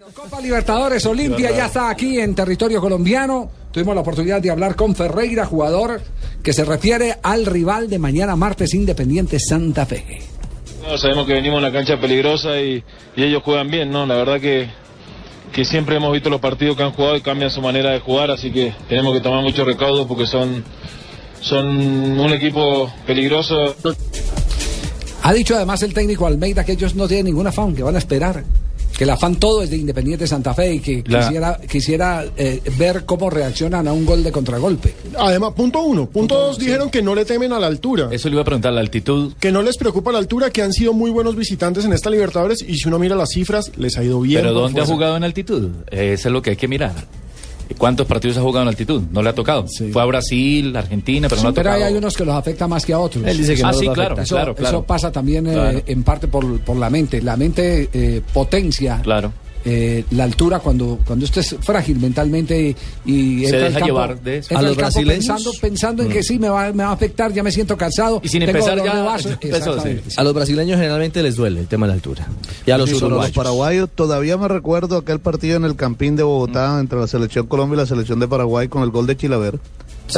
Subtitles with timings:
[0.00, 3.50] Copa Libertadores, Olimpia ya está aquí en territorio colombiano.
[3.70, 6.00] Tuvimos la oportunidad de hablar con Ferreira, jugador
[6.42, 10.22] que se refiere al rival de mañana martes Independiente Santa Fe.
[10.82, 12.82] No, sabemos que venimos a una cancha peligrosa y,
[13.14, 14.06] y ellos juegan bien, ¿no?
[14.06, 14.70] La verdad que,
[15.52, 18.30] que siempre hemos visto los partidos que han jugado y cambian su manera de jugar,
[18.30, 20.64] así que tenemos que tomar mucho recaudo porque son,
[21.42, 21.68] son
[22.18, 23.76] un equipo peligroso.
[25.22, 27.98] Ha dicho además el técnico Almeida que ellos no tienen ningún afán, que van a
[27.98, 28.42] esperar.
[28.96, 32.60] Que el afán todo es de Independiente Santa Fe y que La- quisiera, quisiera eh,
[32.76, 34.94] ver cómo reaccionan a un gol de contragolpe.
[35.18, 36.06] Además, punto uno.
[36.06, 38.08] Punto dos, dijeron que no le temen a la altura.
[38.10, 39.32] Eso le iba a preguntar, la altitud.
[39.40, 42.62] Que no les preocupa la altura, que han sido muy buenos visitantes en esta Libertadores
[42.66, 44.42] y si uno mira las cifras, les ha ido bien.
[44.42, 44.92] Pero ¿dónde ha fuerza.
[44.94, 45.68] jugado en altitud?
[45.90, 46.92] Eh, Eso es lo que hay que mirar.
[47.78, 49.02] ¿Cuántos partidos ha jugado en altitud?
[49.12, 49.64] No le ha tocado.
[49.92, 51.84] Fue a Brasil, Argentina, pero no ha Pero tocado.
[51.84, 53.24] hay, hay unos que los afecta más que a otros.
[53.26, 54.20] Él dice que Ah, no sí, los claro.
[54.20, 54.76] Eso, claro, claro.
[54.78, 57.22] eso pasa también eh, en parte por, por la mente.
[57.22, 59.32] La mente eh, potencia Claro.
[59.64, 62.74] Eh, la altura cuando, cuando usted es frágil mentalmente
[63.04, 64.48] y Se deja campo- llevar de eso.
[64.54, 65.26] entra ¿A los brasileños?
[65.26, 68.20] pensando, pensando en que sí me va, me va a afectar, ya me siento cansado.
[68.24, 69.18] Y sin empezar ya
[69.82, 70.12] sí.
[70.16, 72.26] A los brasileños generalmente les duele el tema de la altura.
[72.66, 72.90] Y a los
[73.32, 77.74] paraguayos, todavía me recuerdo aquel partido en el Campín de Bogotá entre la selección Colombia
[77.74, 79.58] y la selección de Paraguay con el gol de Chilaver.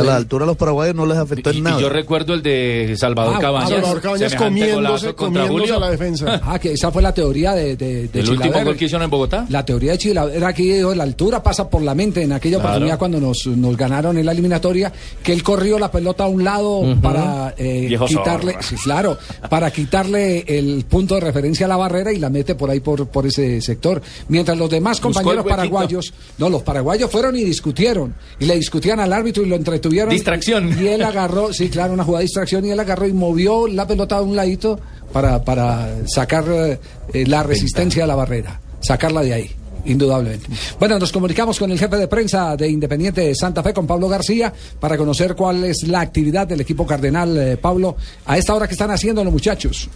[0.00, 0.06] Sí.
[0.06, 1.80] la altura a los paraguayos no les afectó Y, en y nada.
[1.80, 3.70] yo recuerdo el de Salvador Ah, Cabañas.
[3.70, 5.76] Salvador Cabañas comiéndose, comiéndose Julio.
[5.76, 6.40] a la defensa.
[6.44, 8.64] Ah, que esa fue la teoría de, de, de El último Chilaver.
[8.64, 9.46] gol que hicieron en Bogotá.
[9.48, 12.56] La teoría de Chile era que dijo, la altura pasa por la mente en aquella
[12.58, 12.70] Claro.
[12.70, 16.44] oportunidad cuando nos, nos ganaron en la eliminatoria, que él corrió la pelota a un
[16.44, 19.16] lado para eh, quitarle, sí, claro,
[19.48, 23.06] para quitarle el punto de referencia a la barrera y la mete por ahí por,
[23.08, 24.00] por ese sector.
[24.28, 29.00] Mientras los demás Buscó compañeros paraguayos, no, los paraguayos fueron y discutieron, y le discutían
[29.00, 29.81] al árbitro y lo entretuvieron.
[30.10, 30.70] Distracción.
[30.80, 33.86] Y él agarró, sí, claro, una jugada de distracción, y él agarró y movió la
[33.86, 34.78] pelota a un ladito
[35.12, 39.50] para, para sacar eh, la resistencia a la barrera, sacarla de ahí.
[39.84, 40.46] Indudablemente.
[40.78, 44.52] Bueno, nos comunicamos con el jefe de prensa de Independiente Santa Fe, con Pablo García,
[44.78, 47.36] para conocer cuál es la actividad del equipo cardenal.
[47.36, 47.96] Eh, Pablo,
[48.26, 49.90] a esta hora que están haciendo los muchachos.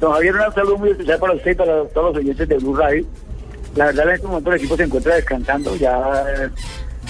[0.00, 2.74] Don Javier, un saludo muy especial para usted y para todos los oyentes de Blue
[2.74, 3.04] Radio.
[3.76, 5.76] La verdad, en este momento el equipo se encuentra descansando.
[5.76, 6.48] Ya eh,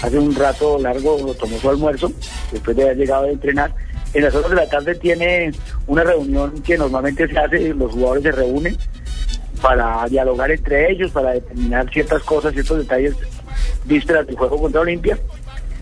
[0.03, 2.11] hace un rato largo tomó su almuerzo,
[2.53, 3.73] después de haber llegado a entrenar.
[4.13, 5.53] En las horas de la tarde tiene
[5.87, 8.77] una reunión que normalmente se hace, los jugadores se reúnen
[9.63, 13.15] para dialogar entre ellos, para determinar ciertas cosas, ciertos detalles
[13.85, 15.19] vísperas del juego contra Olimpia.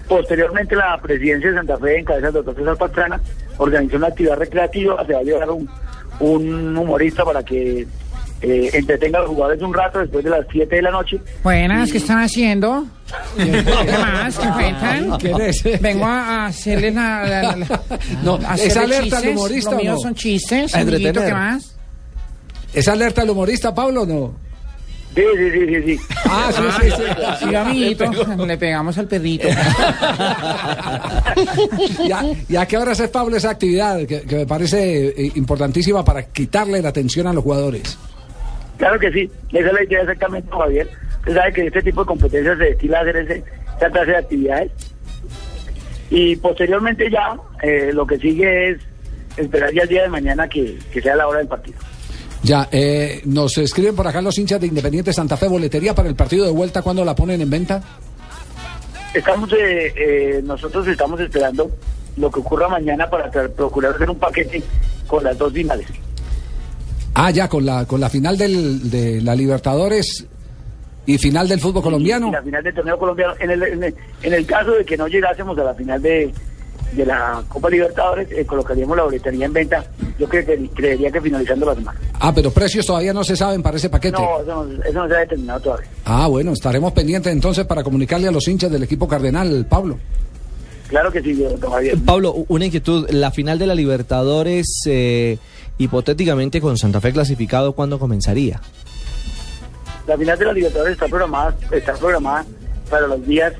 [0.09, 3.21] Posteriormente, la presidencia de Santa Fe, en cabeza del doctor César Pastrana,
[3.59, 5.05] organizó una actividad recreativa.
[5.07, 5.69] Se va a llevar un,
[6.21, 7.87] un humorista para que
[8.43, 11.19] eh, entretenga a los jugadores un rato después de las 7 de la noche.
[11.43, 12.87] Buenas, ¿qué están haciendo?
[13.37, 13.63] ¿Qué
[13.99, 14.39] más?
[15.19, 15.63] ¿Qué es?
[15.81, 17.25] Vengo a a hacerles la...
[17.25, 17.83] la- la- la-
[18.23, 19.37] No, a ¿es hacerle alerta al chistes.
[19.37, 19.99] humorista Lo o mío no?
[19.99, 20.75] son chistes.
[20.75, 21.29] A amiguito, entretener.
[21.29, 21.75] ¿Qué más?
[22.75, 24.49] ¿Es alerta al humorista, Pablo, o no?
[25.15, 25.83] Sí, sí, sí, sí.
[25.97, 26.01] sí.
[26.27, 27.03] Ah, sí, sí, sí.
[27.49, 28.05] Sí, amiguito,
[28.47, 29.49] le pegamos al perrito.
[32.07, 36.05] ya, ¿Y a qué horas es, Pablo, esa actividad que, que me parece eh, importantísima
[36.05, 37.97] para quitarle la atención a los jugadores?
[38.79, 40.89] Claro que sí, esa es la idea exactamente, Javier.
[41.19, 43.45] Usted sabe que este tipo de competencias se destila a hacer ese,
[43.77, 44.73] esa clase de actividades.
[46.11, 48.79] Y posteriormente ya eh, lo que sigue es
[49.37, 51.79] esperar ya el día de mañana que, que sea la hora del partido.
[52.43, 56.15] Ya, eh, nos escriben por acá los hinchas de Independiente Santa Fe, boletería para el
[56.15, 57.83] partido de vuelta, ¿cuándo la ponen en venta?
[59.13, 61.71] Estamos, eh, eh, nosotros estamos esperando
[62.17, 64.63] lo que ocurra mañana para procurar hacer un paquete
[65.07, 65.89] con las dos finales.
[67.21, 70.25] Ah, ya, con la, con la final del, de la Libertadores
[71.05, 72.29] y final del fútbol colombiano.
[72.29, 73.35] Y la final del torneo colombiano.
[73.41, 76.33] En el, en el, en el caso de que no llegásemos a la final de,
[76.93, 79.85] de la Copa Libertadores, eh, colocaríamos la boletería en venta.
[80.17, 82.01] Yo creo que, creería que finalizando la semana.
[82.21, 84.17] Ah, pero precios todavía no se saben para ese paquete.
[84.17, 85.89] No, eso no, eso no se ha determinado todavía.
[86.05, 89.99] Ah, bueno, estaremos pendientes entonces para comunicarle a los hinchas del equipo cardenal, Pablo.
[90.89, 91.99] Claro que sí, don Javier.
[92.05, 93.09] Pablo, una inquietud.
[93.11, 95.39] La final de la Libertadores, eh,
[95.77, 98.61] hipotéticamente con Santa Fe clasificado, ¿cuándo comenzaría?
[100.07, 102.47] La final de la Libertadores está programada, está programada
[102.89, 103.53] para los días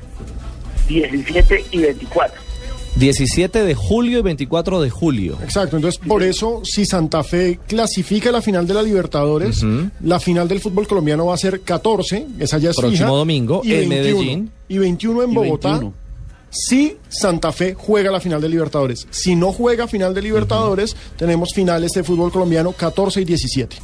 [0.87, 2.49] 17 y 24.
[2.95, 5.37] 17 de julio y 24 de julio.
[5.43, 9.63] Exacto, entonces por eso si Santa Fe clasifica la final de la Libertadores,
[10.01, 13.61] la final del fútbol colombiano va a ser 14, esa ya es Próximo fija, domingo,
[13.63, 14.51] y en Medellín.
[14.67, 15.69] Y 21 en Y Bogotá.
[15.69, 16.08] 21.
[16.49, 19.07] Si Santa Fe juega la final de Libertadores.
[19.11, 23.75] Si no juega final de Libertadores, tenemos finales de fútbol colombiano 14 y 17.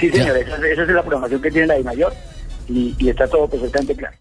[0.00, 2.12] Sí, señor, esa, esa es la programación que tiene la de mayor
[2.68, 4.16] y, y está todo perfectamente claro.